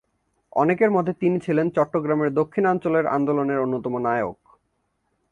অনেকের 0.53 0.89
মতে 0.91 1.11
তিনি 1.13 1.37
ছিলেন 1.39 1.67
চট্টগ্রামের 1.69 2.29
দক্ষিণাঞ্চলের 2.33 3.05
আন্দোলনের 3.07 3.59
অন্যতম 3.59 3.93
নায়ক। 3.97 4.39